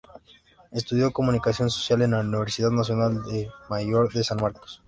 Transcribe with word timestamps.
Estudió 0.71 1.11
Comunicación 1.13 1.69
Social 1.69 2.01
en 2.01 2.09
la 2.09 2.21
Universidad 2.21 2.71
Nacional 2.71 3.21
Mayor 3.69 4.11
de 4.11 4.23
San 4.23 4.37
Marcos. 4.41 4.79